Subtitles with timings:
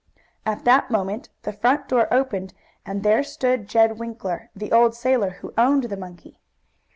[0.47, 2.55] At that moment the front door opened,
[2.87, 6.39] and there stood Jed Winkler, the old sailor, who owned the monkey.